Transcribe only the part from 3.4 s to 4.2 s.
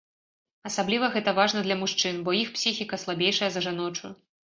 за жаночую.